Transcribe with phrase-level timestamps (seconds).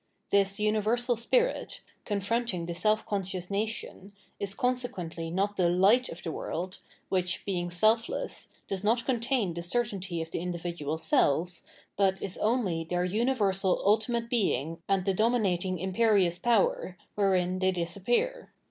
[0.31, 6.31] This universal spirit, confronting the self conscious nation, is consequently not the" Light" of the
[6.31, 11.61] world, which, being selfless, does not contain the certainty of the individual selves,
[11.97, 18.49] but is only their universal ultimate Being and the dominating imperious power, wherein they disappear.